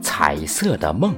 [0.00, 1.12] 彩色的梦，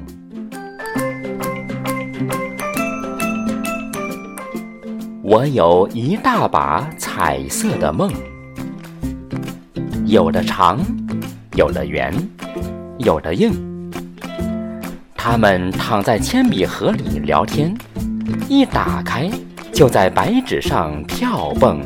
[5.23, 8.11] 我有一大把彩色的梦，
[10.07, 10.81] 有的长，
[11.55, 12.13] 有的圆，
[12.99, 13.53] 有的硬。
[15.15, 17.75] 他们躺在铅笔盒里聊天，
[18.49, 19.31] 一打开
[19.73, 21.81] 就在白纸上跳蹦。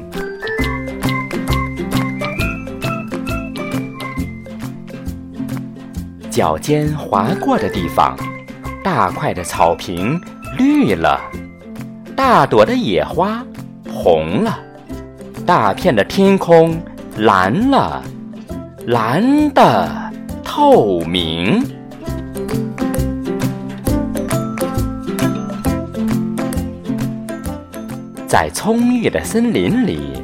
[6.38, 8.16] 脚尖划过的地方，
[8.84, 10.20] 大块的草坪
[10.56, 11.20] 绿了，
[12.14, 13.44] 大朵的野花
[13.92, 14.56] 红了，
[15.44, 16.80] 大片的天空
[17.16, 18.00] 蓝了，
[18.86, 19.90] 蓝的
[20.44, 21.60] 透明。
[28.28, 30.22] 在葱郁的森林里，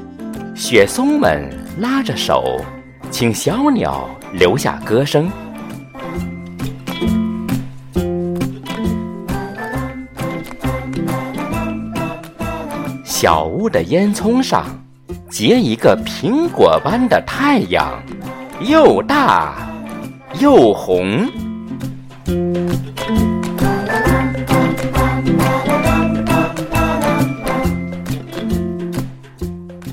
[0.54, 1.50] 雪松们
[1.80, 2.60] 拉着手，
[3.10, 5.28] 请小鸟留下歌声。
[13.24, 14.66] 小屋的烟囱上
[15.30, 17.90] 结一个苹果般的太阳，
[18.60, 19.66] 又大
[20.40, 21.26] 又红。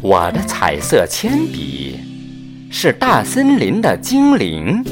[0.02, 1.98] 我的彩色铅笔
[2.70, 4.84] 是大森林的精灵，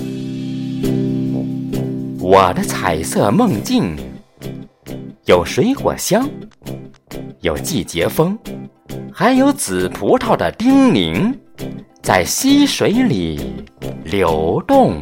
[2.22, 3.98] 我的彩色梦境
[5.26, 6.26] 有水果香。
[7.42, 8.38] 有季节风，
[9.14, 11.34] 还有紫葡萄的叮咛，
[12.02, 13.64] 在溪水里
[14.04, 15.02] 流动。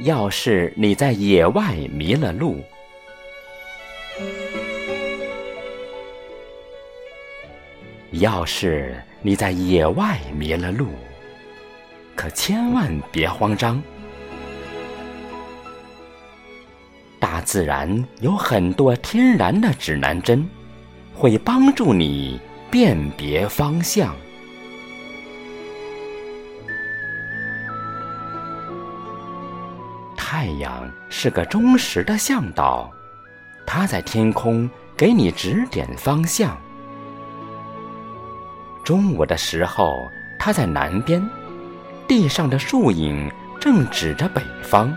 [0.00, 2.62] 要是你在野外迷了路，
[8.10, 10.88] 要是你在野外迷了路，
[12.14, 13.82] 可千万别慌张，
[17.18, 20.46] 大自然有很多天然的指南针，
[21.14, 22.38] 会帮助你
[22.70, 24.14] 辨别方向。
[30.28, 32.90] 太阳是个忠实的向导，
[33.64, 36.58] 它在天空给你指点方向。
[38.84, 39.96] 中午的时候，
[40.36, 41.24] 它在南边，
[42.08, 44.92] 地上的树影正指着北方。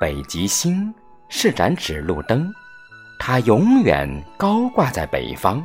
[0.00, 0.92] 北极星
[1.28, 2.52] 是盏指路灯，
[3.20, 5.64] 它永远高挂在北方。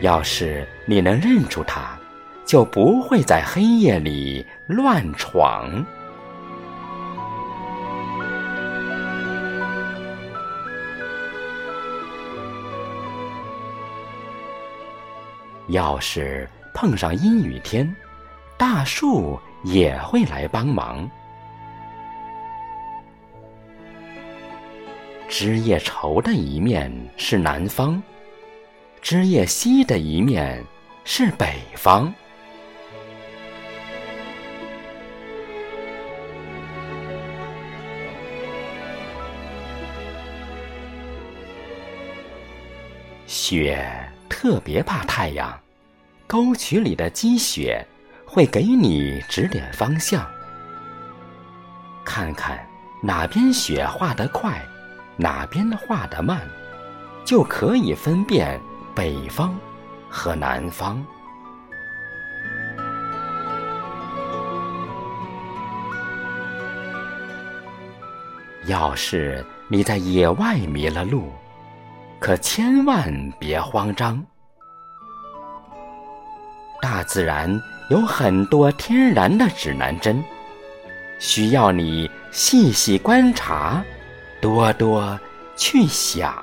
[0.00, 1.98] 要是你能认出它，
[2.44, 5.84] 就不会在黑夜里乱闯。
[15.66, 17.94] 要是碰上阴雨天，
[18.56, 21.10] 大树也会来帮忙。
[25.28, 28.02] 枝叶稠的一面是南方。
[29.00, 30.62] 枝叶稀的一面
[31.04, 32.12] 是北方。
[43.26, 43.82] 雪
[44.28, 45.58] 特别怕太阳，
[46.26, 47.84] 沟渠里的积雪
[48.26, 50.28] 会给你指点方向。
[52.04, 52.58] 看看
[53.02, 54.60] 哪边雪化得快，
[55.16, 56.40] 哪边化得慢，
[57.24, 58.60] 就可以分辨。
[58.98, 59.54] 北方
[60.10, 61.00] 和南方，
[68.66, 71.32] 要是你在野外迷了路，
[72.18, 73.08] 可千万
[73.38, 74.20] 别慌张。
[76.82, 77.48] 大自然
[77.90, 80.20] 有很多天然的指南针，
[81.20, 83.80] 需要你细细观察，
[84.40, 85.16] 多多
[85.56, 86.34] 去想。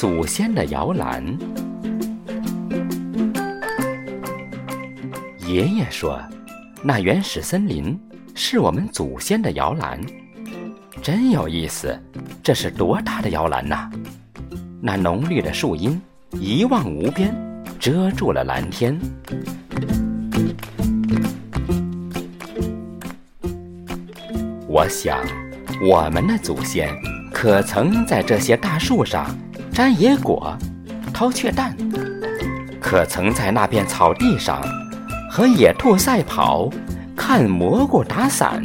[0.00, 1.22] 祖先的摇篮。
[5.46, 6.18] 爷爷说，
[6.82, 8.00] 那原始森林
[8.34, 10.00] 是我们祖先的摇篮，
[11.02, 11.94] 真有意思。
[12.42, 13.90] 这是多大的摇篮呐！
[14.80, 16.00] 那浓绿的树荫
[16.30, 17.36] 一望无边，
[17.78, 18.98] 遮住了蓝天。
[24.66, 25.22] 我想，
[25.86, 26.88] 我们的祖先
[27.34, 29.36] 可曾在这些大树上
[29.72, 30.56] 摘野果、
[31.12, 31.74] 掏雀蛋？
[32.80, 34.60] 可曾在那片草地上
[35.30, 36.68] 和野兔赛跑、
[37.16, 38.62] 看蘑菇打伞？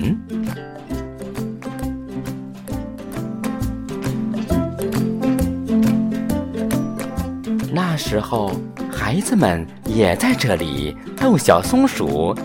[7.72, 8.52] 那时候，
[8.92, 12.36] 孩子们也在这里逗小松鼠、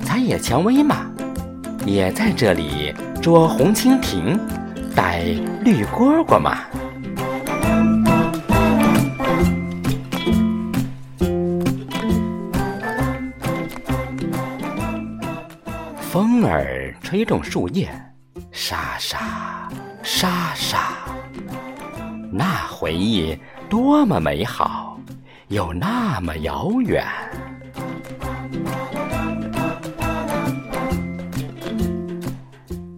[0.00, 1.06] 采野蔷薇嘛，
[1.84, 4.38] 也在这里捉红蜻蜓、
[4.94, 5.24] 逮
[5.62, 6.58] 绿蝈蝈嘛。
[16.10, 17.86] 风儿吹动树叶，
[18.50, 19.68] 沙沙
[20.02, 20.94] 沙沙，
[22.32, 23.38] 那回忆。
[23.68, 24.98] 多么美好，
[25.48, 27.04] 又那么遥远！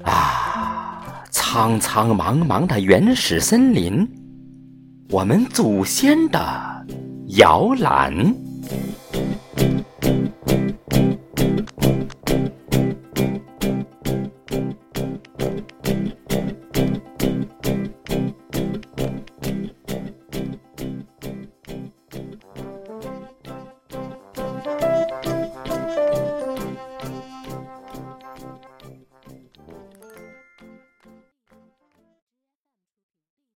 [0.04, 4.08] 啊，苍苍茫茫的原始森林，
[5.08, 6.86] 我们祖先的
[7.30, 8.32] 摇篮。